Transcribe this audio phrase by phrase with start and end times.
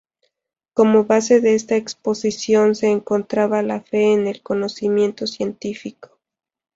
[0.73, 6.17] Como base de esta exposición, se encontraba la fe en el conocimiento científico.